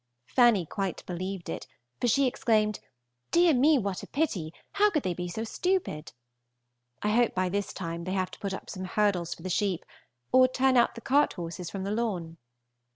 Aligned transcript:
Fanny 0.25 0.65
quite 0.65 1.05
believed 1.05 1.47
it, 1.47 1.67
for 1.99 2.07
she 2.07 2.25
exclaimed, 2.25 2.79
"Dear 3.29 3.53
me, 3.53 3.77
what 3.77 4.01
a 4.01 4.07
pity, 4.07 4.51
how 4.71 4.89
could 4.89 5.03
they 5.03 5.13
be 5.13 5.27
so 5.27 5.43
stupid!" 5.43 6.11
I 7.03 7.09
hope 7.09 7.35
by 7.35 7.49
this 7.49 7.71
time 7.71 8.05
they 8.05 8.13
have 8.13 8.31
put 8.39 8.51
up 8.51 8.67
some 8.67 8.85
hurdles 8.85 9.35
for 9.35 9.43
the 9.43 9.47
sheep, 9.51 9.85
or 10.31 10.47
turned 10.47 10.79
out 10.79 10.95
the 10.95 11.01
cart 11.01 11.33
horses 11.33 11.69
from 11.69 11.83
the 11.83 11.91
lawn. 11.91 12.37